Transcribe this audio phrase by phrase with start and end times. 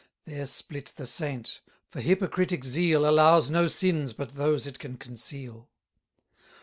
[0.25, 5.69] There split the saint: for hypocritic zeal Allows no sins but those it can conceal.